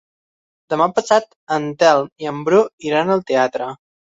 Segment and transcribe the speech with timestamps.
[0.73, 1.27] Demà passat
[1.57, 3.71] en Telm i en Bru iran al teatre.